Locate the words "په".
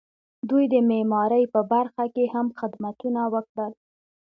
1.53-1.61